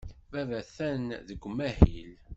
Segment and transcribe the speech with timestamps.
[0.31, 2.13] Baba atan deg umahil.